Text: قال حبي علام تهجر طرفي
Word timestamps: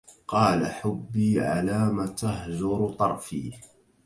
قال 0.27 0.65
حبي 0.67 1.39
علام 1.41 2.05
تهجر 2.05 2.95
طرفي 2.99 3.51